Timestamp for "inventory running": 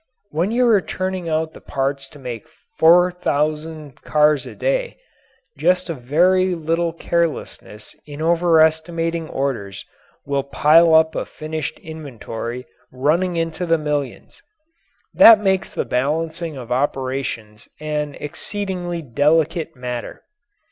11.77-13.35